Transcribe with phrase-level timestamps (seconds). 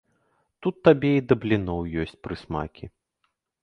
[0.65, 2.85] Тут табе і да бліноў ёсць прысмакі!